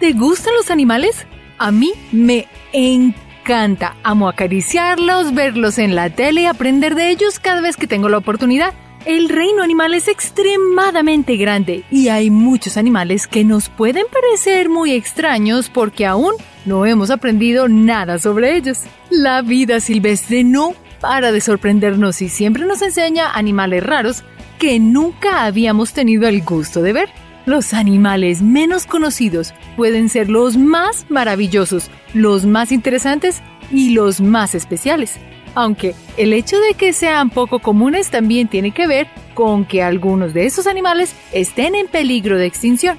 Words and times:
¿Te 0.00 0.14
gustan 0.14 0.54
los 0.54 0.70
animales? 0.70 1.26
A 1.58 1.70
mí 1.70 1.92
me 2.10 2.46
encanta. 2.72 3.96
Amo 4.02 4.30
acariciarlos, 4.30 5.34
verlos 5.34 5.76
en 5.76 5.94
la 5.94 6.08
tele 6.08 6.40
y 6.40 6.46
aprender 6.46 6.94
de 6.94 7.10
ellos 7.10 7.38
cada 7.38 7.60
vez 7.60 7.76
que 7.76 7.86
tengo 7.86 8.08
la 8.08 8.16
oportunidad. 8.16 8.72
El 9.04 9.28
reino 9.28 9.62
animal 9.62 9.92
es 9.92 10.08
extremadamente 10.08 11.36
grande 11.36 11.84
y 11.90 12.08
hay 12.08 12.30
muchos 12.30 12.78
animales 12.78 13.26
que 13.26 13.44
nos 13.44 13.68
pueden 13.68 14.06
parecer 14.10 14.70
muy 14.70 14.92
extraños 14.92 15.68
porque 15.68 16.06
aún 16.06 16.32
no 16.64 16.86
hemos 16.86 17.10
aprendido 17.10 17.68
nada 17.68 18.18
sobre 18.18 18.56
ellos. 18.56 18.84
La 19.10 19.42
vida 19.42 19.80
silvestre 19.80 20.44
no 20.44 20.72
para 21.02 21.30
de 21.30 21.42
sorprendernos 21.42 22.22
y 22.22 22.30
siempre 22.30 22.64
nos 22.64 22.80
enseña 22.80 23.32
animales 23.32 23.82
raros 23.82 24.24
que 24.58 24.78
nunca 24.78 25.44
habíamos 25.44 25.92
tenido 25.92 26.26
el 26.26 26.42
gusto 26.42 26.80
de 26.80 26.94
ver. 26.94 27.29
Los 27.46 27.72
animales 27.72 28.42
menos 28.42 28.86
conocidos 28.86 29.54
pueden 29.76 30.08
ser 30.08 30.28
los 30.28 30.56
más 30.56 31.06
maravillosos, 31.08 31.90
los 32.12 32.44
más 32.44 32.70
interesantes 32.70 33.42
y 33.70 33.90
los 33.90 34.20
más 34.20 34.54
especiales. 34.54 35.18
Aunque 35.54 35.94
el 36.16 36.32
hecho 36.32 36.58
de 36.60 36.74
que 36.74 36.92
sean 36.92 37.30
poco 37.30 37.58
comunes 37.58 38.10
también 38.10 38.48
tiene 38.48 38.72
que 38.72 38.86
ver 38.86 39.08
con 39.34 39.64
que 39.64 39.82
algunos 39.82 40.34
de 40.34 40.46
esos 40.46 40.66
animales 40.66 41.14
estén 41.32 41.74
en 41.74 41.88
peligro 41.88 42.36
de 42.36 42.46
extinción. 42.46 42.98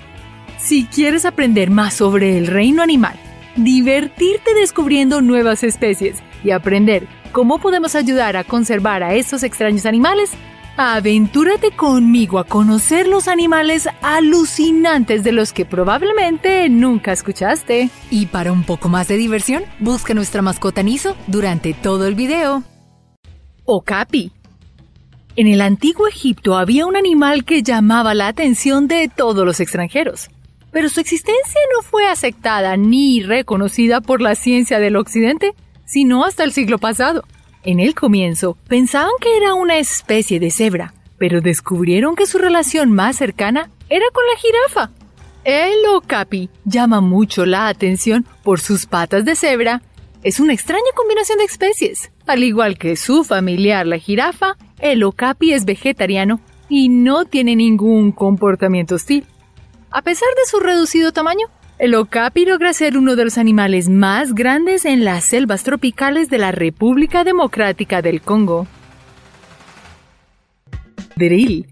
Si 0.58 0.86
quieres 0.86 1.26
aprender 1.26 1.70
más 1.70 1.94
sobre 1.94 2.38
el 2.38 2.48
reino 2.48 2.84
animal, 2.84 3.16
divertirte 3.56 4.54
descubriendo 4.54 5.22
nuevas 5.22 5.64
especies 5.64 6.18
y 6.44 6.52
aprender 6.52 7.08
cómo 7.32 7.60
podemos 7.60 7.96
ayudar 7.96 8.36
a 8.38 8.44
conservar 8.44 9.04
a 9.04 9.16
estos 9.16 9.44
extraños 9.44 9.86
animales, 9.86 10.32
Aventúrate 10.78 11.72
conmigo 11.72 12.40
a 12.40 12.46
conocer 12.46 13.06
los 13.06 13.28
animales 13.28 13.90
alucinantes 14.02 15.24
de 15.24 15.34
los 15.34 15.52
que 15.52 15.66
probablemente 15.66 16.68
nunca 16.70 17.12
escuchaste. 17.12 17.90
Y 18.10 18.28
para 18.28 18.54
un 18.54 18.64
poco 18.64 18.88
más 18.88 19.08
de 19.10 19.18
diversión, 19.18 19.64
busca 19.80 20.14
nuestra 20.14 20.42
mascota 20.42 20.82
Niso 20.82 21.16
durante 21.28 21.74
todo 21.74 22.08
el 22.08 22.16
video. 22.16 22.64
Okapi. 23.66 24.32
En 25.36 25.48
el 25.48 25.62
antiguo 25.62 26.08
Egipto 26.08 26.58
había 26.58 26.86
un 26.86 26.96
animal 26.96 27.44
que 27.44 27.64
llamaba 27.64 28.14
la 28.14 28.28
atención 28.28 28.88
de 28.88 29.10
todos 29.10 29.46
los 29.46 29.60
extranjeros, 29.60 30.30
pero 30.72 30.90
su 30.90 31.00
existencia 31.00 31.62
no 31.76 31.84
fue 31.84 32.08
aceptada 32.08 32.76
ni 32.76 33.22
reconocida 33.22 34.02
por 34.02 34.22
la 34.22 34.36
ciencia 34.36 34.80
del 34.80 34.96
occidente, 34.96 35.54
sino 35.86 36.24
hasta 36.26 36.44
el 36.44 36.54
siglo 36.54 36.80
pasado. 36.80 37.24
En 37.64 37.80
el 37.80 37.94
comienzo 37.94 38.58
pensaban 38.68 39.12
que 39.22 39.38
era 39.38 39.54
una 39.54 39.78
especie 39.78 40.40
de 40.40 40.50
cebra, 40.50 40.96
pero 41.20 41.42
descubrieron 41.42 42.16
que 42.16 42.26
su 42.26 42.40
relación 42.40 42.92
más 42.92 43.18
cercana 43.18 43.70
era 43.88 44.06
con 44.12 44.24
la 44.26 44.40
jirafa. 44.40 44.92
El 45.44 45.86
okapi 45.96 46.50
llama 46.66 47.02
mucho 47.02 47.46
la 47.46 47.68
atención 47.68 48.26
por 48.44 48.60
sus 48.60 48.88
patas 48.88 49.26
de 49.26 49.36
cebra. 49.36 49.84
Es 50.24 50.40
una 50.40 50.54
extraña 50.54 50.82
combinación 50.96 51.38
de 51.38 51.46
especies. 51.46 52.12
Al 52.26 52.44
igual 52.44 52.80
que 52.80 52.96
su 52.96 53.24
familiar 53.24 53.86
la 53.86 54.00
jirafa, 54.00 54.58
el 54.80 55.04
okapi 55.04 55.54
es 55.54 55.66
vegetariano 55.66 56.40
y 56.68 56.90
no 56.90 57.26
tiene 57.26 57.56
ningún 57.56 58.12
comportamiento 58.12 58.96
hostil. 58.96 59.26
A 59.92 60.02
pesar 60.02 60.30
de 60.30 60.50
su 60.50 60.60
reducido 60.60 61.12
tamaño, 61.12 61.48
el 61.82 61.96
okapi 61.96 62.46
logra 62.46 62.74
ser 62.74 62.96
uno 62.96 63.16
de 63.16 63.24
los 63.24 63.40
animales 63.40 63.90
más 63.90 64.36
grandes 64.36 64.86
en 64.86 65.04
las 65.04 65.26
selvas 65.26 65.64
tropicales 65.64 66.30
de 66.30 66.38
la 66.38 66.52
República 66.52 67.24
Democrática 67.24 68.04
del 68.04 68.22
Congo. 68.22 68.68
Drill. 71.16 71.66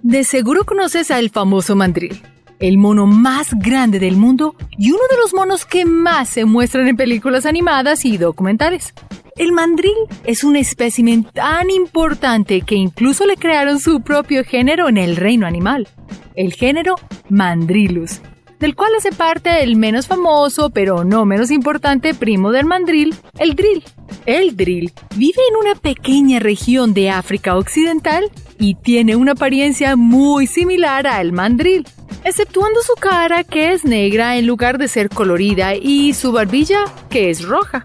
De 0.00 0.22
seguro 0.22 0.64
conoces 0.64 1.10
al 1.10 1.30
famoso 1.30 1.74
mandril, 1.74 2.22
el 2.60 2.78
mono 2.78 3.06
más 3.06 3.58
grande 3.58 3.98
del 3.98 4.16
mundo 4.16 4.54
y 4.78 4.92
uno 4.92 5.02
de 5.10 5.16
los 5.16 5.34
monos 5.34 5.66
que 5.66 5.84
más 5.84 6.28
se 6.28 6.44
muestran 6.44 6.86
en 6.86 6.96
películas 6.96 7.46
animadas 7.46 8.04
y 8.04 8.16
documentales. 8.16 8.94
El 9.34 9.50
mandril 9.50 9.96
es 10.22 10.44
un 10.44 10.54
espécimen 10.54 11.24
tan 11.24 11.68
importante 11.68 12.60
que 12.60 12.76
incluso 12.76 13.26
le 13.26 13.34
crearon 13.38 13.80
su 13.80 14.02
propio 14.02 14.44
género 14.44 14.88
en 14.88 14.98
el 14.98 15.16
reino 15.16 15.48
animal, 15.48 15.88
el 16.36 16.52
género 16.52 16.94
Mandrilus, 17.28 18.20
del 18.64 18.76
cual 18.76 18.92
hace 18.96 19.12
parte 19.12 19.62
el 19.62 19.76
menos 19.76 20.06
famoso, 20.06 20.70
pero 20.70 21.04
no 21.04 21.26
menos 21.26 21.50
importante 21.50 22.14
primo 22.14 22.50
del 22.50 22.64
mandril, 22.64 23.14
el 23.38 23.54
drill. 23.54 23.84
El 24.24 24.56
drill 24.56 24.90
vive 25.16 25.42
en 25.50 25.56
una 25.56 25.74
pequeña 25.74 26.38
región 26.38 26.94
de 26.94 27.10
África 27.10 27.58
Occidental 27.58 28.30
y 28.58 28.76
tiene 28.76 29.16
una 29.16 29.32
apariencia 29.32 29.96
muy 29.96 30.46
similar 30.46 31.06
al 31.06 31.32
mandril, 31.32 31.86
exceptuando 32.24 32.80
su 32.80 32.94
cara 32.94 33.44
que 33.44 33.72
es 33.72 33.84
negra 33.84 34.38
en 34.38 34.46
lugar 34.46 34.78
de 34.78 34.88
ser 34.88 35.10
colorida 35.10 35.74
y 35.74 36.14
su 36.14 36.32
barbilla 36.32 36.86
que 37.10 37.28
es 37.28 37.44
roja. 37.44 37.84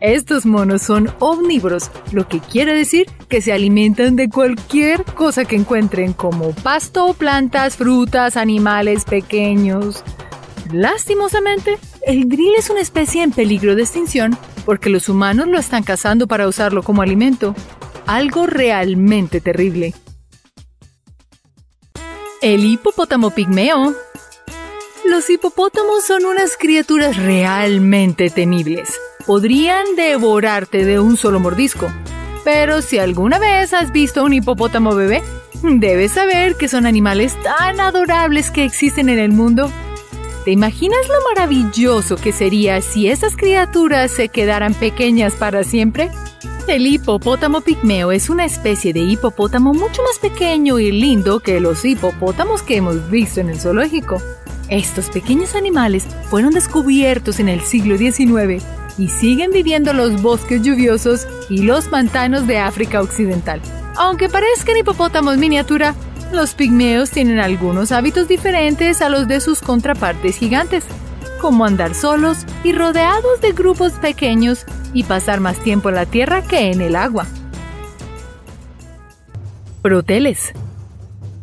Estos 0.00 0.46
monos 0.46 0.80
son 0.80 1.12
omnívoros, 1.18 1.90
lo 2.10 2.26
que 2.26 2.40
quiere 2.40 2.74
decir 2.74 3.06
que 3.28 3.42
se 3.42 3.52
alimentan 3.52 4.16
de 4.16 4.30
cualquier 4.30 5.04
cosa 5.04 5.44
que 5.44 5.56
encuentren, 5.56 6.14
como 6.14 6.52
pasto, 6.52 7.12
plantas, 7.12 7.76
frutas, 7.76 8.38
animales 8.38 9.04
pequeños. 9.04 10.02
Lastimosamente, 10.72 11.78
el 12.06 12.30
drill 12.30 12.54
es 12.56 12.70
una 12.70 12.80
especie 12.80 13.22
en 13.22 13.32
peligro 13.32 13.74
de 13.74 13.82
extinción 13.82 14.38
porque 14.64 14.88
los 14.88 15.08
humanos 15.10 15.48
lo 15.48 15.58
están 15.58 15.82
cazando 15.82 16.26
para 16.26 16.48
usarlo 16.48 16.82
como 16.82 17.02
alimento. 17.02 17.54
Algo 18.06 18.46
realmente 18.46 19.42
terrible. 19.42 19.94
El 22.40 22.64
hipopótamo 22.64 23.32
pigmeo. 23.32 23.94
Los 25.04 25.28
hipopótamos 25.28 26.04
son 26.06 26.24
unas 26.24 26.56
criaturas 26.56 27.16
realmente 27.16 28.30
temibles 28.30 28.99
podrían 29.26 29.96
devorarte 29.96 30.84
de 30.84 31.00
un 31.00 31.16
solo 31.16 31.40
mordisco. 31.40 31.90
Pero 32.44 32.82
si 32.82 32.98
alguna 32.98 33.38
vez 33.38 33.72
has 33.72 33.92
visto 33.92 34.24
un 34.24 34.32
hipopótamo 34.32 34.94
bebé, 34.94 35.22
debes 35.62 36.12
saber 36.12 36.56
que 36.56 36.68
son 36.68 36.86
animales 36.86 37.36
tan 37.42 37.80
adorables 37.80 38.50
que 38.50 38.64
existen 38.64 39.08
en 39.08 39.18
el 39.18 39.32
mundo. 39.32 39.70
¿Te 40.44 40.52
imaginas 40.52 41.06
lo 41.08 41.14
maravilloso 41.34 42.16
que 42.16 42.32
sería 42.32 42.80
si 42.80 43.08
esas 43.08 43.36
criaturas 43.36 44.10
se 44.10 44.30
quedaran 44.30 44.72
pequeñas 44.72 45.34
para 45.34 45.64
siempre? 45.64 46.10
El 46.66 46.86
hipopótamo 46.86 47.60
pigmeo 47.60 48.10
es 48.12 48.30
una 48.30 48.46
especie 48.46 48.92
de 48.92 49.00
hipopótamo 49.00 49.74
mucho 49.74 50.02
más 50.02 50.18
pequeño 50.18 50.78
y 50.78 50.92
lindo 50.92 51.40
que 51.40 51.60
los 51.60 51.84
hipopótamos 51.84 52.62
que 52.62 52.76
hemos 52.76 53.10
visto 53.10 53.40
en 53.40 53.50
el 53.50 53.60
zoológico. 53.60 54.22
Estos 54.68 55.10
pequeños 55.10 55.54
animales 55.54 56.06
fueron 56.30 56.52
descubiertos 56.52 57.40
en 57.40 57.48
el 57.48 57.60
siglo 57.60 57.98
XIX 57.98 58.64
y 59.00 59.08
siguen 59.08 59.50
viviendo 59.50 59.94
los 59.94 60.20
bosques 60.20 60.62
lluviosos 60.62 61.26
y 61.48 61.62
los 61.62 61.88
pantanos 61.88 62.46
de 62.46 62.58
África 62.58 63.00
Occidental. 63.00 63.60
Aunque 63.96 64.28
parezcan 64.28 64.76
hipopótamos 64.76 65.38
miniatura, 65.38 65.94
los 66.32 66.54
pigmeos 66.54 67.10
tienen 67.10 67.40
algunos 67.40 67.92
hábitos 67.92 68.28
diferentes 68.28 69.00
a 69.00 69.08
los 69.08 69.26
de 69.26 69.40
sus 69.40 69.62
contrapartes 69.62 70.36
gigantes, 70.36 70.84
como 71.40 71.64
andar 71.64 71.94
solos 71.94 72.44
y 72.62 72.72
rodeados 72.72 73.40
de 73.40 73.52
grupos 73.52 73.92
pequeños 73.94 74.66
y 74.92 75.04
pasar 75.04 75.40
más 75.40 75.58
tiempo 75.60 75.88
en 75.88 75.94
la 75.94 76.06
tierra 76.06 76.42
que 76.42 76.70
en 76.70 76.82
el 76.82 76.94
agua. 76.94 77.26
Proteles. 79.80 80.52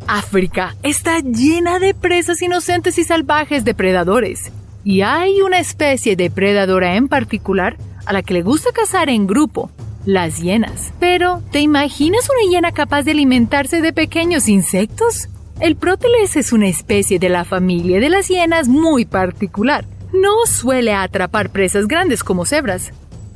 África 0.05 0.75
está 0.83 1.19
llena 1.19 1.79
de 1.79 1.95
presas 1.95 2.41
inocentes 2.41 2.99
y 2.99 3.03
salvajes 3.03 3.65
depredadores. 3.65 4.51
Y 4.87 5.01
hay 5.01 5.41
una 5.41 5.59
especie 5.59 6.15
depredadora 6.15 6.95
en 6.95 7.09
particular 7.09 7.75
a 8.05 8.13
la 8.13 8.23
que 8.23 8.33
le 8.33 8.41
gusta 8.41 8.69
cazar 8.71 9.09
en 9.09 9.27
grupo, 9.27 9.69
las 10.05 10.39
hienas. 10.39 10.93
Pero, 10.97 11.43
¿te 11.51 11.59
imaginas 11.59 12.29
una 12.29 12.49
hiena 12.49 12.71
capaz 12.71 13.03
de 13.03 13.11
alimentarse 13.11 13.81
de 13.81 13.91
pequeños 13.91 14.47
insectos? 14.47 15.27
El 15.59 15.75
próteles 15.75 16.37
es 16.37 16.53
una 16.53 16.69
especie 16.69 17.19
de 17.19 17.27
la 17.27 17.43
familia 17.43 17.99
de 17.99 18.07
las 18.07 18.29
hienas 18.29 18.69
muy 18.69 19.03
particular. 19.03 19.83
No 20.13 20.45
suele 20.45 20.93
atrapar 20.93 21.49
presas 21.49 21.89
grandes 21.89 22.23
como 22.23 22.45
cebras. 22.45 22.93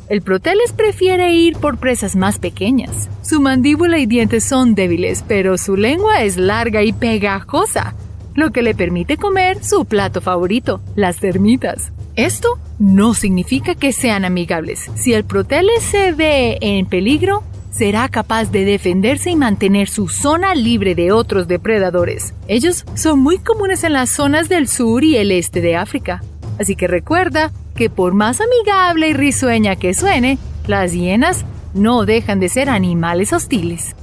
El 0.07 0.21
proteles 0.21 0.71
prefiere 0.71 1.33
ir 1.33 1.57
por 1.57 1.79
presas 1.79 2.15
más 2.15 2.39
pequeñas. 2.39 3.09
Su 3.23 3.41
mandíbula 3.41 3.99
y 3.99 4.05
dientes 4.05 4.45
son 4.45 4.73
débiles, 4.73 5.25
pero 5.27 5.57
su 5.57 5.75
lengua 5.75 6.23
es 6.23 6.37
larga 6.37 6.81
y 6.83 6.93
pegajosa, 6.93 7.93
lo 8.35 8.51
que 8.51 8.61
le 8.61 8.75
permite 8.75 9.17
comer 9.17 9.63
su 9.63 9.85
plato 9.85 10.21
favorito, 10.21 10.81
las 10.95 11.17
termitas. 11.17 11.91
Esto 12.15 12.59
no 12.79 13.13
significa 13.13 13.75
que 13.75 13.93
sean 13.93 14.25
amigables. 14.25 14.91
Si 14.95 15.13
el 15.13 15.23
protele 15.23 15.79
se 15.79 16.11
ve 16.11 16.57
en 16.61 16.85
peligro, 16.85 17.43
será 17.71 18.09
capaz 18.09 18.51
de 18.51 18.65
defenderse 18.65 19.29
y 19.31 19.35
mantener 19.35 19.87
su 19.87 20.09
zona 20.09 20.53
libre 20.55 20.93
de 20.93 21.11
otros 21.11 21.47
depredadores. 21.47 22.33
Ellos 22.47 22.85
son 22.95 23.19
muy 23.19 23.39
comunes 23.39 23.83
en 23.83 23.93
las 23.93 24.09
zonas 24.09 24.49
del 24.49 24.67
sur 24.67 25.03
y 25.03 25.15
el 25.17 25.31
este 25.31 25.61
de 25.61 25.77
África. 25.77 26.21
Así 26.59 26.75
que 26.75 26.87
recuerda 26.87 27.51
que 27.75 27.89
por 27.89 28.13
más 28.13 28.39
amigable 28.41 29.09
y 29.09 29.13
risueña 29.13 29.77
que 29.77 29.93
suene, 29.93 30.37
las 30.67 30.91
hienas 30.91 31.45
no 31.73 32.05
dejan 32.05 32.39
de 32.39 32.49
ser 32.49 32.69
animales 32.69 33.31
hostiles. 33.31 33.95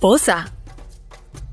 Posa 0.00 0.52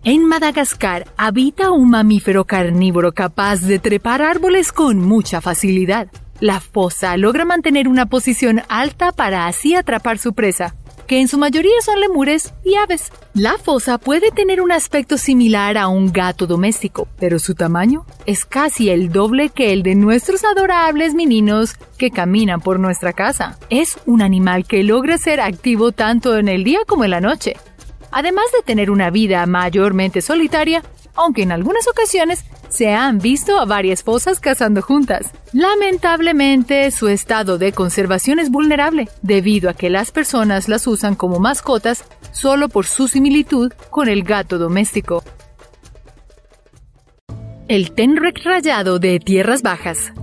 En 0.04 0.24
Madagascar 0.24 1.06
habita 1.18 1.72
un 1.72 1.90
mamífero 1.90 2.46
carnívoro 2.46 3.14
capaz 3.14 3.62
de 3.62 3.80
trepar 3.80 4.22
árboles 4.22 4.72
con 4.72 5.00
mucha 5.00 5.42
facilidad. 5.42 6.08
La 6.40 6.60
fosa 6.62 7.18
logra 7.18 7.46
mantener 7.46 7.88
una 7.88 8.06
posición 8.06 8.62
alta 8.70 9.12
para 9.12 9.48
así 9.48 9.76
atrapar 9.76 10.18
su 10.18 10.34
presa, 10.34 10.76
que 11.08 11.20
en 11.20 11.28
su 11.28 11.38
mayoría 11.38 11.82
son 11.84 12.00
lemures 12.00 12.54
y 12.64 12.76
aves. 12.76 13.12
La 13.34 13.58
fosa 13.58 13.98
puede 13.98 14.32
tener 14.32 14.62
un 14.62 14.72
aspecto 14.72 15.18
similar 15.18 15.78
a 15.78 15.88
un 15.88 16.14
gato 16.14 16.48
doméstico, 16.48 17.08
pero 17.20 17.40
su 17.40 17.56
tamaño 17.56 18.06
es 18.26 18.46
casi 18.46 18.90
el 18.90 19.12
doble 19.12 19.50
que 19.50 19.74
el 19.74 19.84
de 19.84 19.96
nuestros 19.96 20.46
adorables 20.46 21.16
meninos 21.16 21.76
que 21.98 22.12
caminan 22.12 22.62
por 22.62 22.80
nuestra 22.80 23.14
casa. 23.14 23.58
Es 23.70 23.98
un 24.06 24.22
animal 24.22 24.66
que 24.66 24.84
logra 24.84 25.18
ser 25.18 25.42
activo 25.42 25.92
tanto 25.92 26.38
en 26.38 26.48
el 26.48 26.64
día 26.64 26.80
como 26.88 27.04
en 27.04 27.12
la 27.12 27.20
noche. 27.20 27.56
Además 28.12 28.46
de 28.56 28.64
tener 28.64 28.90
una 28.92 29.10
vida 29.10 29.46
mayormente 29.46 30.22
solitaria, 30.22 30.84
aunque 31.16 31.44
en 31.44 31.52
algunas 31.52 31.88
ocasiones 31.88 32.46
se 32.70 32.94
han 32.94 33.20
visto 33.20 33.60
a 33.60 33.66
varias 33.66 34.04
fosas 34.04 34.40
cazando 34.40 34.82
juntas. 34.82 35.32
Lamentablemente, 35.54 36.92
su 36.92 37.08
estado 37.08 37.58
de 37.58 37.72
conservación 37.72 38.40
es 38.40 38.52
vulnerable, 38.52 39.10
debido 39.22 39.70
a 39.70 39.74
que 39.74 39.90
las 39.90 40.12
personas 40.12 40.68
las 40.68 40.86
usan 40.88 41.16
como 41.16 41.40
mascotas 41.40 42.04
solo 42.32 42.70
por 42.70 42.86
su 42.86 43.08
similitud 43.08 43.72
con 43.90 44.10
el 44.10 44.24
gato 44.24 44.58
doméstico. 44.58 45.24
El 47.68 47.92
tenrec 47.92 48.44
rayado 48.44 49.00
de 49.00 49.20
tierras 49.20 49.62
bajas 49.62 50.14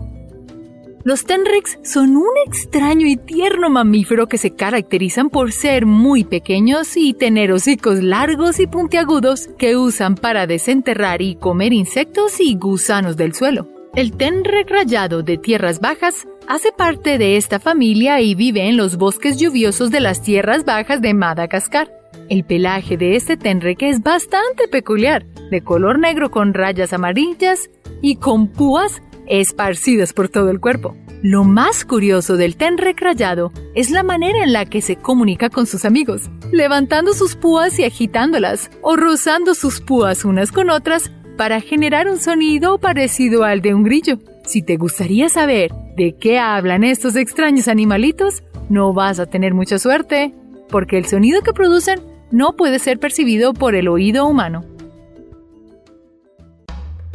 los 1.04 1.26
tenrecs 1.26 1.78
son 1.82 2.16
un 2.16 2.32
extraño 2.46 3.06
y 3.06 3.16
tierno 3.16 3.68
mamífero 3.68 4.26
que 4.26 4.38
se 4.38 4.54
caracterizan 4.54 5.28
por 5.28 5.52
ser 5.52 5.84
muy 5.84 6.24
pequeños 6.24 6.96
y 6.96 7.12
tener 7.12 7.52
hocicos 7.52 8.02
largos 8.02 8.58
y 8.58 8.66
puntiagudos 8.66 9.48
que 9.58 9.76
usan 9.76 10.14
para 10.14 10.46
desenterrar 10.46 11.20
y 11.20 11.34
comer 11.34 11.74
insectos 11.74 12.40
y 12.40 12.54
gusanos 12.54 13.18
del 13.18 13.34
suelo. 13.34 13.68
El 13.94 14.16
tenrec 14.16 14.70
rayado 14.70 15.22
de 15.22 15.36
tierras 15.36 15.78
bajas 15.78 16.26
hace 16.48 16.72
parte 16.72 17.18
de 17.18 17.36
esta 17.36 17.60
familia 17.60 18.22
y 18.22 18.34
vive 18.34 18.66
en 18.66 18.78
los 18.78 18.96
bosques 18.96 19.38
lluviosos 19.38 19.90
de 19.90 20.00
las 20.00 20.22
tierras 20.22 20.64
bajas 20.64 21.02
de 21.02 21.12
Madagascar. 21.12 21.92
El 22.30 22.44
pelaje 22.44 22.96
de 22.96 23.16
este 23.16 23.36
tenrec 23.36 23.82
es 23.82 24.02
bastante 24.02 24.68
peculiar, 24.68 25.26
de 25.50 25.60
color 25.60 25.98
negro 25.98 26.30
con 26.30 26.54
rayas 26.54 26.94
amarillas 26.94 27.68
y 28.00 28.16
con 28.16 28.48
púas 28.48 29.02
esparcidas 29.26 30.12
por 30.12 30.29
todo 30.29 30.50
el 30.50 30.61
cuerpo. 30.61 30.97
Lo 31.23 31.44
más 31.44 31.85
curioso 31.85 32.37
del 32.37 32.56
tenrec 32.56 33.00
rayado 33.00 33.50
es 33.75 33.91
la 33.91 34.03
manera 34.03 34.44
en 34.44 34.53
la 34.53 34.67
que 34.67 34.82
se 34.82 34.97
comunica 34.97 35.49
con 35.49 35.67
sus 35.67 35.85
amigos, 35.85 36.29
levantando 36.53 37.15
sus 37.15 37.35
púas 37.35 37.79
y 37.79 37.85
agitándolas, 37.85 38.71
o 38.82 38.97
rozando 38.97 39.55
sus 39.55 39.81
púas 39.81 40.25
unas 40.25 40.53
con 40.53 40.69
otras 40.69 41.11
para 41.37 41.61
generar 41.61 42.09
un 42.09 42.19
sonido 42.19 42.79
parecido 42.79 43.44
al 43.44 43.62
de 43.62 43.75
un 43.75 43.85
grillo. 43.85 44.19
Si 44.44 44.62
te 44.62 44.76
gustaría 44.76 45.29
saber 45.29 45.73
de 45.97 46.15
qué 46.19 46.38
hablan 46.38 46.85
estos 46.85 47.17
extraños 47.17 47.69
animalitos, 47.69 48.43
no 48.69 48.93
vas 48.93 49.19
a 49.19 49.26
tener 49.26 49.55
mucha 49.55 49.79
suerte, 49.79 50.35
porque 50.69 50.99
el 50.99 51.06
sonido 51.06 51.43
que 51.43 51.53
producen 51.53 52.00
no 52.31 52.56
puede 52.56 52.79
ser 52.79 52.99
percibido 52.99 53.55
por 53.55 53.75
el 53.75 53.88
oído 53.88 54.26
humano. 54.26 54.65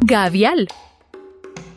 Gavial 0.00 0.68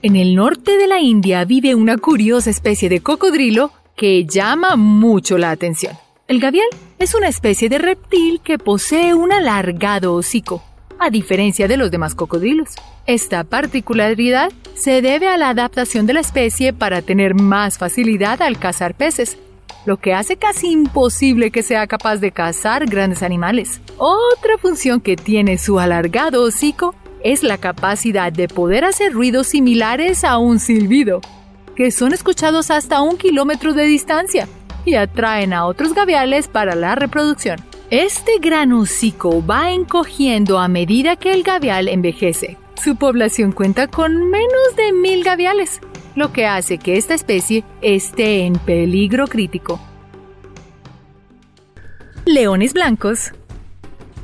en 0.04 0.18
el 0.18 0.36
norte 0.36 0.78
de 0.78 0.86
la 0.86 1.00
India 1.00 1.46
vive 1.46 1.76
una 1.76 1.98
curiosa 1.98 2.50
especie 2.50 2.90
de 2.90 3.00
cocodrilo 3.00 3.72
que 3.96 4.26
llama 4.26 4.76
mucho 4.76 5.38
la 5.38 5.50
atención. 5.50 5.98
El 6.28 6.42
gavial 6.42 6.68
es 7.00 7.16
una 7.16 7.30
especie 7.30 7.70
de 7.70 7.78
reptil 7.78 8.42
que 8.44 8.58
posee 8.58 9.14
un 9.14 9.32
alargado 9.32 10.14
hocico, 10.14 10.62
a 11.00 11.10
diferencia 11.10 11.70
de 11.70 11.78
los 11.78 11.90
demás 11.90 12.16
cocodrilos. 12.16 12.72
Esta 13.06 13.46
particularidad 13.46 14.52
se 14.76 15.02
debe 15.02 15.30
a 15.30 15.38
la 15.38 15.50
adaptación 15.50 16.06
de 16.06 16.14
la 16.14 16.20
especie 16.20 16.74
para 16.74 17.02
tener 17.02 17.34
más 17.34 17.78
facilidad 17.78 18.42
al 18.42 18.60
cazar 18.60 18.96
peces, 18.96 19.38
lo 19.86 19.98
que 19.98 20.14
hace 20.14 20.36
casi 20.36 20.70
imposible 20.70 21.50
que 21.50 21.64
sea 21.64 21.88
capaz 21.88 22.18
de 22.18 22.32
cazar 22.32 22.88
grandes 22.88 23.24
animales. 23.24 23.80
Otra 23.98 24.58
función 24.58 25.00
que 25.00 25.16
tiene 25.16 25.58
su 25.58 25.80
alargado 25.80 26.44
hocico 26.44 26.94
es 27.24 27.44
la 27.44 27.58
capacidad 27.58 28.32
de 28.32 28.48
poder 28.48 28.86
hacer 28.86 29.14
ruidos 29.14 29.48
similares 29.48 30.24
a 30.24 30.38
un 30.38 30.60
silbido, 30.60 31.22
que 31.76 31.92
son 31.92 32.14
escuchados 32.14 32.70
hasta 32.70 33.02
un 33.02 33.18
kilómetro 33.18 33.74
de 33.74 33.86
distancia 33.86 34.48
y 34.86 34.96
atraen 34.96 35.54
a 35.54 35.66
otros 35.66 35.94
gaviales 35.94 36.48
para 36.48 36.76
la 36.76 36.96
reproducción. 36.96 37.60
Este 37.90 38.40
gran 38.40 38.74
hocico 38.74 39.46
va 39.46 39.72
encogiendo 39.72 40.60
a 40.60 40.68
medida 40.68 41.16
que 41.16 41.32
el 41.32 41.44
gavial 41.44 41.88
envejece. 41.88 42.58
Su 42.84 42.96
población 42.96 43.52
cuenta 43.52 43.88
con 43.88 44.30
menos 44.30 44.76
de 44.76 44.92
mil 44.94 45.24
gaviales, 45.24 45.80
lo 46.16 46.34
que 46.34 46.46
hace 46.46 46.78
que 46.78 46.98
esta 46.98 47.14
especie 47.14 47.64
esté 47.82 48.46
en 48.46 48.54
peligro 48.54 49.28
crítico. 49.28 49.80
Leones 52.26 52.74
blancos 52.74 53.32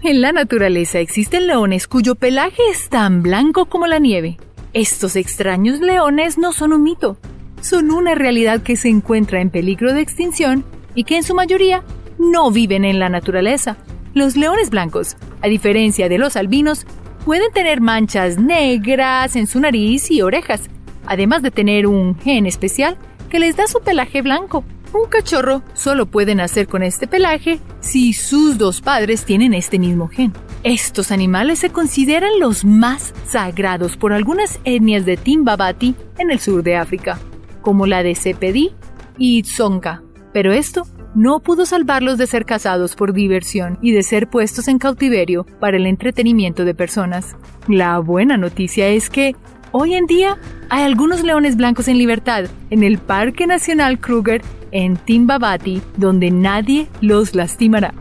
en 0.03 0.21
la 0.21 0.31
naturaleza 0.31 0.99
existen 0.99 1.47
leones 1.47 1.87
cuyo 1.87 2.15
pelaje 2.15 2.61
es 2.71 2.89
tan 2.89 3.21
blanco 3.21 3.65
como 3.65 3.87
la 3.87 3.99
nieve. 3.99 4.37
Estos 4.73 5.15
extraños 5.15 5.79
leones 5.79 6.37
no 6.37 6.53
son 6.53 6.73
un 6.73 6.83
mito, 6.83 7.17
son 7.61 7.91
una 7.91 8.15
realidad 8.15 8.61
que 8.61 8.75
se 8.75 8.89
encuentra 8.89 9.41
en 9.41 9.49
peligro 9.49 9.93
de 9.93 10.01
extinción 10.01 10.63
y 10.95 11.03
que 11.03 11.17
en 11.17 11.23
su 11.23 11.35
mayoría 11.35 11.83
no 12.17 12.51
viven 12.51 12.85
en 12.85 12.99
la 12.99 13.09
naturaleza. 13.09 13.77
Los 14.13 14.35
leones 14.35 14.69
blancos, 14.69 15.17
a 15.41 15.47
diferencia 15.47 16.07
de 16.07 16.17
los 16.17 16.35
albinos, 16.35 16.85
pueden 17.25 17.51
tener 17.51 17.81
manchas 17.81 18.37
negras 18.37 19.35
en 19.35 19.47
su 19.47 19.59
nariz 19.59 20.09
y 20.11 20.21
orejas, 20.21 20.69
además 21.05 21.41
de 21.41 21.51
tener 21.51 21.87
un 21.87 22.17
gen 22.19 22.45
especial 22.45 22.97
que 23.29 23.39
les 23.39 23.55
da 23.55 23.67
su 23.67 23.81
pelaje 23.81 24.21
blanco. 24.21 24.63
Un 24.91 25.07
cachorro 25.07 25.61
solo 25.75 26.07
puede 26.07 26.33
nacer 26.33 26.67
con 26.67 26.81
este 26.81 27.07
pelaje 27.07 27.59
si 27.79 28.13
sus 28.13 28.57
dos 28.57 28.81
padres 28.81 29.23
tienen 29.23 29.53
este 29.53 29.77
mismo 29.77 30.07
gen. 30.07 30.33
Estos 30.63 31.11
animales 31.11 31.59
se 31.59 31.69
consideran 31.69 32.39
los 32.39 32.65
más 32.65 33.13
sagrados 33.27 33.97
por 33.97 34.13
algunas 34.13 34.59
etnias 34.63 35.05
de 35.05 35.15
Timbabati 35.15 35.95
en 36.17 36.31
el 36.31 36.39
sur 36.39 36.63
de 36.63 36.75
África, 36.75 37.19
como 37.61 37.85
la 37.85 38.01
de 38.01 38.15
Sepedi 38.15 38.71
y 39.17 39.43
Tsonga. 39.43 40.01
Pero 40.33 40.53
esto 40.53 40.87
no 41.13 41.39
pudo 41.39 41.67
salvarlos 41.67 42.17
de 42.17 42.27
ser 42.27 42.45
cazados 42.45 42.95
por 42.95 43.13
diversión 43.13 43.77
y 43.81 43.91
de 43.91 44.01
ser 44.01 44.27
puestos 44.27 44.67
en 44.67 44.79
cautiverio 44.79 45.45
para 45.59 45.77
el 45.77 45.85
entretenimiento 45.85 46.65
de 46.65 46.73
personas. 46.73 47.35
La 47.67 47.99
buena 47.99 48.37
noticia 48.37 48.87
es 48.87 49.09
que 49.09 49.35
Hoy 49.71 49.93
en 49.93 50.07
día 50.07 50.35
hay 50.69 50.81
algunos 50.81 51.23
leones 51.23 51.55
blancos 51.55 51.87
en 51.87 51.99
libertad 51.99 52.45
en 52.71 52.81
el 52.81 52.97
Parque 52.97 53.45
Nacional 53.45 53.99
Kruger 53.99 54.41
en 54.71 54.97
Timbabati, 54.97 55.81
donde 55.97 56.31
nadie 56.31 56.87
los 57.01 57.35
lastimará. 57.35 57.93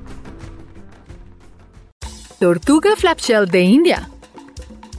Tortuga 2.38 2.90
flapshell 2.96 3.46
de 3.46 3.62
India. 3.62 4.08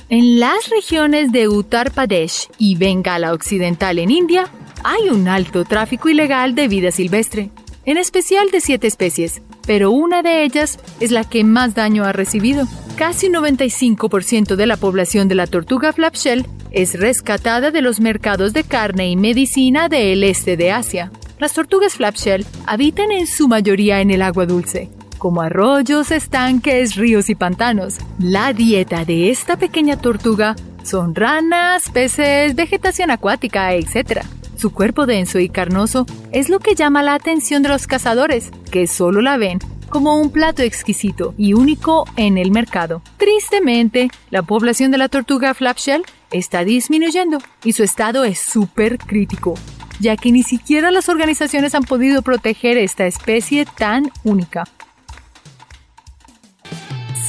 En 0.09 0.39
las 0.39 0.69
regiones 0.69 1.31
de 1.31 1.47
Uttar 1.47 1.91
Pradesh 1.91 2.49
y 2.57 2.75
Bengala 2.75 3.31
Occidental 3.31 3.99
en 3.99 4.11
India, 4.11 4.49
hay 4.83 5.09
un 5.09 5.27
alto 5.27 5.65
tráfico 5.65 6.09
ilegal 6.09 6.55
de 6.55 6.67
vida 6.67 6.91
silvestre, 6.91 7.51
en 7.85 7.97
especial 7.97 8.49
de 8.51 8.59
siete 8.59 8.87
especies, 8.87 9.41
pero 9.65 9.91
una 9.91 10.21
de 10.21 10.43
ellas 10.43 10.79
es 10.99 11.11
la 11.11 11.23
que 11.23 11.43
más 11.43 11.75
daño 11.75 12.03
ha 12.05 12.11
recibido. 12.11 12.67
Casi 12.97 13.29
95% 13.29 14.55
de 14.55 14.65
la 14.65 14.77
población 14.77 15.27
de 15.27 15.35
la 15.35 15.47
tortuga 15.47 15.93
flapshell 15.93 16.45
es 16.71 16.99
rescatada 16.99 17.71
de 17.71 17.81
los 17.81 17.99
mercados 17.99 18.51
de 18.51 18.63
carne 18.63 19.09
y 19.09 19.15
medicina 19.15 19.89
del 19.89 20.23
este 20.23 20.57
de 20.57 20.71
Asia. 20.71 21.11
Las 21.39 21.53
tortugas 21.53 21.93
flapshell 21.93 22.45
habitan 22.65 23.11
en 23.11 23.25
su 23.25 23.47
mayoría 23.47 24.01
en 24.01 24.11
el 24.11 24.21
agua 24.21 24.45
dulce, 24.45 24.89
como 25.17 25.41
arroyos, 25.41 26.11
estanques, 26.11 26.95
ríos 26.95 27.29
y 27.29 27.35
pantanos. 27.35 27.95
La 28.19 28.51
dieta 28.51 29.05
de 29.05 29.29
esta 29.29 29.57
pequeña 29.57 29.97
tortuga 29.97 30.57
son 30.83 31.15
ranas, 31.15 31.89
peces, 31.91 32.55
vegetación 32.55 33.09
acuática, 33.09 33.73
etc. 33.73 34.23
Su 34.57 34.73
cuerpo 34.73 35.05
denso 35.05 35.39
y 35.39 35.47
carnoso 35.47 36.05
es 36.33 36.49
lo 36.49 36.59
que 36.59 36.75
llama 36.75 37.03
la 37.03 37.13
atención 37.13 37.63
de 37.63 37.69
los 37.69 37.87
cazadores, 37.87 38.51
que 38.69 38.85
solo 38.87 39.21
la 39.21 39.37
ven 39.37 39.59
como 39.89 40.19
un 40.19 40.31
plato 40.31 40.61
exquisito 40.61 41.33
y 41.37 41.53
único 41.53 42.05
en 42.17 42.37
el 42.37 42.51
mercado. 42.51 43.01
Tristemente, 43.15 44.09
la 44.29 44.43
población 44.43 44.91
de 44.91 44.97
la 44.97 45.07
tortuga 45.07 45.53
flapshell 45.53 46.03
está 46.31 46.65
disminuyendo 46.65 47.39
y 47.63 47.73
su 47.73 47.83
estado 47.83 48.25
es 48.25 48.39
súper 48.39 48.97
crítico, 48.97 49.55
ya 49.99 50.17
que 50.17 50.31
ni 50.31 50.43
siquiera 50.43 50.91
las 50.91 51.09
organizaciones 51.09 51.75
han 51.75 51.83
podido 51.83 52.21
proteger 52.21 52.77
esta 52.77 53.05
especie 53.05 53.65
tan 53.65 54.11
única. 54.23 54.63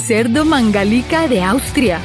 Cerdo 0.07 0.45
mangalica 0.45 1.29
de 1.29 1.43
Austria. 1.43 2.01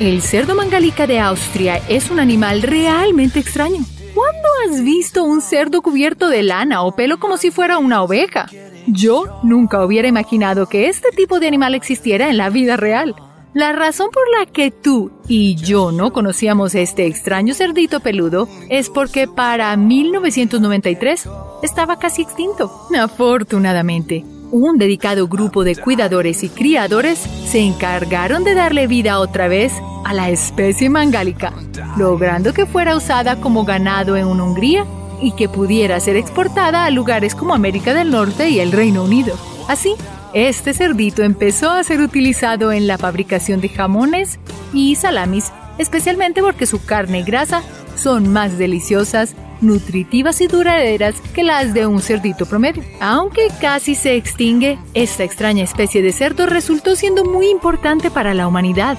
El 0.00 0.22
cerdo 0.22 0.54
mangalica 0.54 1.06
de 1.06 1.20
Austria 1.20 1.80
es 1.88 2.10
un 2.10 2.20
animal 2.20 2.62
realmente 2.62 3.40
extraño. 3.40 3.84
¿Cuándo 4.14 4.48
has 4.66 4.82
visto 4.82 5.24
un 5.24 5.40
cerdo 5.40 5.82
cubierto 5.82 6.28
de 6.28 6.42
lana 6.42 6.82
o 6.82 6.94
pelo 6.96 7.20
como 7.20 7.36
si 7.36 7.50
fuera 7.50 7.78
una 7.78 8.02
oveja? 8.02 8.46
Yo 8.86 9.40
nunca 9.42 9.84
hubiera 9.84 10.08
imaginado 10.08 10.66
que 10.66 10.88
este 10.88 11.10
tipo 11.10 11.40
de 11.40 11.46
animal 11.46 11.74
existiera 11.74 12.30
en 12.30 12.36
la 12.36 12.48
vida 12.48 12.76
real. 12.76 13.14
La 13.58 13.72
razón 13.72 14.10
por 14.12 14.22
la 14.38 14.46
que 14.46 14.70
tú 14.70 15.10
y 15.26 15.56
yo 15.56 15.90
no 15.90 16.12
conocíamos 16.12 16.76
este 16.76 17.06
extraño 17.06 17.54
cerdito 17.54 17.98
peludo 17.98 18.48
es 18.68 18.88
porque 18.88 19.26
para 19.26 19.76
1993 19.76 21.28
estaba 21.64 21.98
casi 21.98 22.22
extinto. 22.22 22.70
Afortunadamente, 22.96 24.24
un 24.52 24.78
dedicado 24.78 25.26
grupo 25.26 25.64
de 25.64 25.74
cuidadores 25.74 26.44
y 26.44 26.50
criadores 26.50 27.18
se 27.18 27.58
encargaron 27.58 28.44
de 28.44 28.54
darle 28.54 28.86
vida 28.86 29.18
otra 29.18 29.48
vez 29.48 29.72
a 30.04 30.14
la 30.14 30.30
especie 30.30 30.88
mangálica, 30.88 31.52
logrando 31.96 32.54
que 32.54 32.64
fuera 32.64 32.94
usada 32.94 33.40
como 33.40 33.64
ganado 33.64 34.16
en 34.16 34.26
Hungría 34.26 34.86
y 35.20 35.32
que 35.32 35.48
pudiera 35.48 35.98
ser 35.98 36.14
exportada 36.14 36.84
a 36.84 36.90
lugares 36.90 37.34
como 37.34 37.54
América 37.54 37.92
del 37.92 38.12
Norte 38.12 38.50
y 38.50 38.60
el 38.60 38.70
Reino 38.70 39.02
Unido. 39.02 39.36
Así, 39.66 39.96
este 40.34 40.74
cerdito 40.74 41.22
empezó 41.22 41.70
a 41.70 41.82
ser 41.82 42.00
utilizado 42.00 42.72
en 42.72 42.86
la 42.86 42.98
fabricación 42.98 43.60
de 43.60 43.68
jamones 43.68 44.38
y 44.72 44.94
salamis, 44.96 45.52
especialmente 45.78 46.42
porque 46.42 46.66
su 46.66 46.84
carne 46.84 47.20
y 47.20 47.22
grasa 47.22 47.62
son 47.96 48.28
más 48.32 48.58
deliciosas, 48.58 49.34
nutritivas 49.60 50.40
y 50.40 50.46
duraderas 50.46 51.14
que 51.34 51.42
las 51.42 51.74
de 51.74 51.86
un 51.86 52.00
cerdito 52.00 52.46
promedio. 52.46 52.84
Aunque 53.00 53.48
casi 53.60 53.94
se 53.94 54.16
extingue, 54.16 54.78
esta 54.94 55.24
extraña 55.24 55.64
especie 55.64 56.02
de 56.02 56.12
cerdo 56.12 56.46
resultó 56.46 56.94
siendo 56.94 57.24
muy 57.24 57.48
importante 57.48 58.10
para 58.10 58.34
la 58.34 58.46
humanidad. 58.46 58.98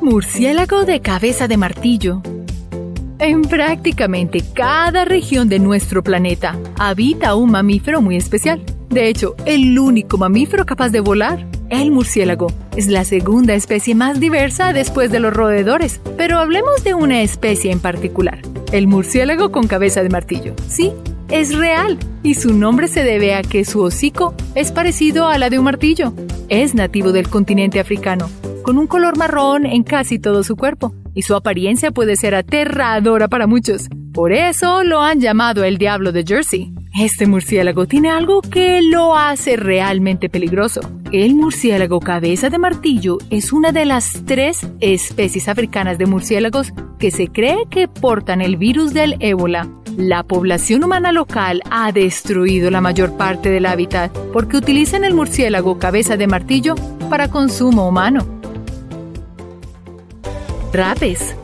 Murciélago 0.00 0.84
de 0.84 1.00
cabeza 1.00 1.46
de 1.46 1.56
martillo 1.56 2.22
en 3.22 3.42
prácticamente 3.42 4.42
cada 4.52 5.04
región 5.04 5.48
de 5.48 5.60
nuestro 5.60 6.02
planeta 6.02 6.58
habita 6.76 7.36
un 7.36 7.52
mamífero 7.52 8.02
muy 8.02 8.16
especial. 8.16 8.60
De 8.92 9.08
hecho, 9.08 9.34
el 9.46 9.78
único 9.78 10.18
mamífero 10.18 10.66
capaz 10.66 10.90
de 10.90 11.00
volar, 11.00 11.46
el 11.70 11.90
murciélago, 11.90 12.48
es 12.76 12.88
la 12.88 13.06
segunda 13.06 13.54
especie 13.54 13.94
más 13.94 14.20
diversa 14.20 14.74
después 14.74 15.10
de 15.10 15.18
los 15.18 15.32
roedores. 15.32 16.02
Pero 16.18 16.38
hablemos 16.38 16.84
de 16.84 16.92
una 16.92 17.22
especie 17.22 17.72
en 17.72 17.80
particular, 17.80 18.42
el 18.70 18.88
murciélago 18.88 19.50
con 19.50 19.66
cabeza 19.66 20.02
de 20.02 20.10
martillo. 20.10 20.54
Sí, 20.68 20.92
es 21.30 21.56
real 21.56 21.98
y 22.22 22.34
su 22.34 22.52
nombre 22.52 22.86
se 22.86 23.02
debe 23.02 23.34
a 23.34 23.40
que 23.40 23.64
su 23.64 23.80
hocico 23.80 24.34
es 24.54 24.72
parecido 24.72 25.26
a 25.26 25.38
la 25.38 25.48
de 25.48 25.58
un 25.58 25.64
martillo. 25.64 26.12
Es 26.50 26.74
nativo 26.74 27.12
del 27.12 27.30
continente 27.30 27.80
africano, 27.80 28.28
con 28.62 28.76
un 28.76 28.86
color 28.86 29.16
marrón 29.16 29.64
en 29.64 29.84
casi 29.84 30.18
todo 30.18 30.44
su 30.44 30.54
cuerpo 30.54 30.94
y 31.14 31.22
su 31.22 31.34
apariencia 31.34 31.92
puede 31.92 32.16
ser 32.16 32.34
aterradora 32.34 33.28
para 33.28 33.46
muchos. 33.46 33.88
Por 34.12 34.32
eso 34.32 34.84
lo 34.84 35.00
han 35.00 35.20
llamado 35.20 35.64
el 35.64 35.78
diablo 35.78 36.12
de 36.12 36.24
Jersey. 36.24 36.72
Este 36.98 37.26
murciélago 37.26 37.86
tiene 37.86 38.10
algo 38.10 38.42
que 38.42 38.82
lo 38.82 39.16
hace 39.16 39.56
realmente 39.56 40.28
peligroso. 40.28 40.80
El 41.12 41.34
murciélago 41.34 42.00
cabeza 42.00 42.50
de 42.50 42.58
martillo 42.58 43.18
es 43.30 43.52
una 43.52 43.72
de 43.72 43.86
las 43.86 44.22
tres 44.26 44.66
especies 44.80 45.48
africanas 45.48 45.96
de 45.96 46.06
murciélagos 46.06 46.72
que 46.98 47.10
se 47.10 47.28
cree 47.28 47.64
que 47.70 47.88
portan 47.88 48.42
el 48.42 48.56
virus 48.56 48.92
del 48.92 49.16
ébola. 49.20 49.68
La 49.96 50.22
población 50.22 50.84
humana 50.84 51.12
local 51.12 51.62
ha 51.70 51.92
destruido 51.92 52.70
la 52.70 52.80
mayor 52.80 53.16
parte 53.16 53.50
del 53.50 53.66
hábitat 53.66 54.14
porque 54.32 54.58
utilizan 54.58 55.04
el 55.04 55.14
murciélago 55.14 55.78
cabeza 55.78 56.16
de 56.16 56.26
martillo 56.26 56.74
para 57.08 57.28
consumo 57.28 57.88
humano 57.88 58.42
rapes. 60.72 61.36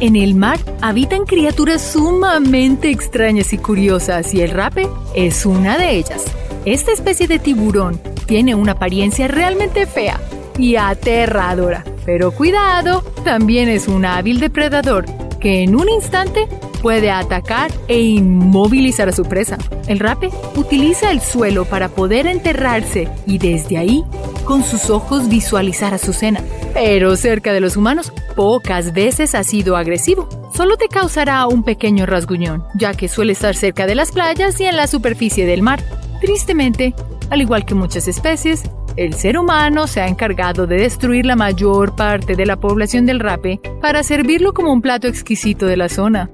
En 0.00 0.16
el 0.16 0.34
mar 0.34 0.58
habitan 0.80 1.26
criaturas 1.26 1.82
sumamente 1.82 2.88
extrañas 2.88 3.52
y 3.52 3.58
curiosas 3.58 4.32
y 4.32 4.40
el 4.40 4.50
rape 4.50 4.88
es 5.14 5.44
una 5.44 5.76
de 5.76 5.90
ellas. 5.96 6.24
Esta 6.64 6.92
especie 6.92 7.28
de 7.28 7.38
tiburón 7.38 8.00
tiene 8.24 8.54
una 8.54 8.72
apariencia 8.72 9.28
realmente 9.28 9.86
fea 9.86 10.18
y 10.56 10.76
aterradora, 10.76 11.84
pero 12.06 12.32
cuidado, 12.32 13.02
también 13.24 13.68
es 13.68 13.88
un 13.88 14.06
hábil 14.06 14.40
depredador 14.40 15.04
que 15.38 15.64
en 15.64 15.76
un 15.76 15.90
instante 15.90 16.48
puede 16.80 17.10
atacar 17.10 17.70
e 17.86 18.00
inmovilizar 18.00 19.10
a 19.10 19.12
su 19.12 19.24
presa. 19.24 19.58
El 19.86 19.98
rape 19.98 20.30
utiliza 20.56 21.10
el 21.10 21.20
suelo 21.20 21.66
para 21.66 21.90
poder 21.90 22.26
enterrarse 22.26 23.08
y 23.26 23.36
desde 23.36 23.76
ahí, 23.76 24.02
con 24.40 24.64
sus 24.64 24.90
ojos, 24.90 25.28
visualizar 25.28 25.94
a 25.94 25.98
su 25.98 26.12
cena. 26.12 26.42
Pero 26.74 27.16
cerca 27.16 27.52
de 27.52 27.60
los 27.60 27.76
humanos 27.76 28.12
pocas 28.36 28.92
veces 28.92 29.34
ha 29.34 29.44
sido 29.44 29.76
agresivo. 29.76 30.28
Solo 30.54 30.76
te 30.76 30.88
causará 30.88 31.46
un 31.46 31.62
pequeño 31.62 32.06
rasguñón, 32.06 32.64
ya 32.74 32.94
que 32.94 33.08
suele 33.08 33.32
estar 33.32 33.54
cerca 33.54 33.86
de 33.86 33.94
las 33.94 34.12
playas 34.12 34.60
y 34.60 34.64
en 34.64 34.76
la 34.76 34.86
superficie 34.86 35.46
del 35.46 35.62
mar. 35.62 35.82
Tristemente, 36.20 36.94
al 37.30 37.40
igual 37.40 37.64
que 37.64 37.74
muchas 37.74 38.08
especies, 38.08 38.62
el 38.96 39.14
ser 39.14 39.38
humano 39.38 39.86
se 39.86 40.00
ha 40.00 40.08
encargado 40.08 40.66
de 40.66 40.76
destruir 40.76 41.24
la 41.24 41.36
mayor 41.36 41.94
parte 41.96 42.34
de 42.34 42.44
la 42.44 42.56
población 42.58 43.06
del 43.06 43.20
rape 43.20 43.60
para 43.80 44.02
servirlo 44.02 44.52
como 44.52 44.72
un 44.72 44.82
plato 44.82 45.06
exquisito 45.06 45.66
de 45.66 45.76
la 45.76 45.88
zona. 45.88 46.30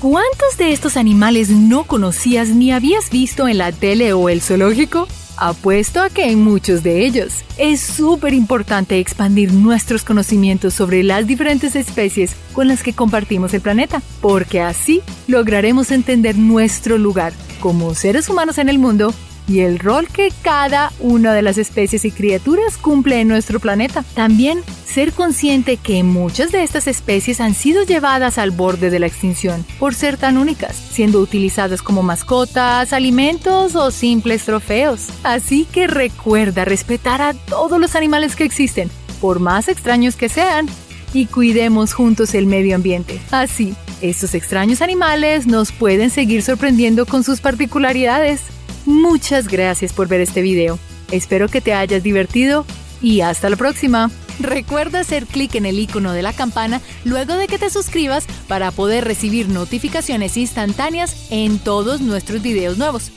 ¿Cuántos 0.00 0.56
de 0.58 0.72
estos 0.72 0.96
animales 0.96 1.50
no 1.50 1.84
conocías 1.84 2.50
ni 2.50 2.72
habías 2.72 3.10
visto 3.10 3.48
en 3.48 3.58
la 3.58 3.72
tele 3.72 4.12
o 4.12 4.28
el 4.28 4.40
zoológico? 4.40 5.08
Apuesto 5.40 6.02
a 6.02 6.10
que 6.10 6.30
en 6.30 6.42
muchos 6.42 6.82
de 6.82 7.06
ellos. 7.06 7.44
Es 7.58 7.80
súper 7.80 8.34
importante 8.34 8.98
expandir 8.98 9.52
nuestros 9.52 10.02
conocimientos 10.02 10.74
sobre 10.74 11.04
las 11.04 11.28
diferentes 11.28 11.76
especies 11.76 12.34
con 12.52 12.66
las 12.66 12.82
que 12.82 12.92
compartimos 12.92 13.54
el 13.54 13.60
planeta, 13.60 14.02
porque 14.20 14.60
así 14.60 15.00
lograremos 15.28 15.92
entender 15.92 16.36
nuestro 16.36 16.98
lugar 16.98 17.32
como 17.60 17.94
seres 17.94 18.28
humanos 18.28 18.58
en 18.58 18.68
el 18.68 18.80
mundo 18.80 19.14
y 19.48 19.60
el 19.60 19.78
rol 19.78 20.06
que 20.08 20.32
cada 20.42 20.92
una 21.00 21.32
de 21.32 21.42
las 21.42 21.58
especies 21.58 22.04
y 22.04 22.10
criaturas 22.10 22.76
cumple 22.76 23.20
en 23.20 23.28
nuestro 23.28 23.58
planeta. 23.58 24.04
También 24.14 24.62
ser 24.86 25.12
consciente 25.12 25.76
que 25.78 26.02
muchas 26.02 26.52
de 26.52 26.62
estas 26.62 26.86
especies 26.86 27.40
han 27.40 27.54
sido 27.54 27.82
llevadas 27.82 28.38
al 28.38 28.50
borde 28.50 28.90
de 28.90 28.98
la 28.98 29.06
extinción 29.06 29.64
por 29.78 29.94
ser 29.94 30.16
tan 30.16 30.36
únicas, 30.36 30.76
siendo 30.76 31.20
utilizadas 31.20 31.82
como 31.82 32.02
mascotas, 32.02 32.92
alimentos 32.92 33.74
o 33.74 33.90
simples 33.90 34.44
trofeos. 34.44 35.06
Así 35.22 35.66
que 35.70 35.86
recuerda 35.86 36.64
respetar 36.64 37.22
a 37.22 37.34
todos 37.34 37.80
los 37.80 37.96
animales 37.96 38.36
que 38.36 38.44
existen, 38.44 38.90
por 39.20 39.40
más 39.40 39.68
extraños 39.68 40.16
que 40.16 40.28
sean, 40.28 40.68
y 41.14 41.26
cuidemos 41.26 41.94
juntos 41.94 42.34
el 42.34 42.46
medio 42.46 42.76
ambiente. 42.76 43.18
Así, 43.30 43.74
estos 44.02 44.34
extraños 44.34 44.82
animales 44.82 45.46
nos 45.46 45.72
pueden 45.72 46.10
seguir 46.10 46.42
sorprendiendo 46.42 47.06
con 47.06 47.24
sus 47.24 47.40
particularidades. 47.40 48.40
Muchas 48.88 49.48
gracias 49.48 49.92
por 49.92 50.08
ver 50.08 50.22
este 50.22 50.40
video. 50.40 50.78
Espero 51.12 51.50
que 51.50 51.60
te 51.60 51.74
hayas 51.74 52.02
divertido 52.02 52.64
y 53.02 53.20
hasta 53.20 53.50
la 53.50 53.56
próxima. 53.56 54.10
Recuerda 54.40 55.00
hacer 55.00 55.26
clic 55.26 55.56
en 55.56 55.66
el 55.66 55.78
icono 55.78 56.14
de 56.14 56.22
la 56.22 56.32
campana 56.32 56.80
luego 57.04 57.34
de 57.34 57.48
que 57.48 57.58
te 57.58 57.68
suscribas 57.68 58.24
para 58.46 58.70
poder 58.70 59.04
recibir 59.04 59.50
notificaciones 59.50 60.38
instantáneas 60.38 61.26
en 61.28 61.58
todos 61.58 62.00
nuestros 62.00 62.40
videos 62.40 62.78
nuevos. 62.78 63.12